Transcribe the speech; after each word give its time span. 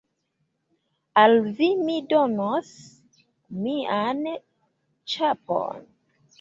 Al 1.23 1.35
vi 1.59 1.67
mi 1.89 1.99
donos 2.15 2.73
mian 3.69 4.25
ĉapon. 5.15 5.89